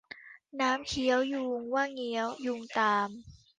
[0.59, 3.09] น้ำเคี้ยวยูงว่าเงี้ยว ยูงตาม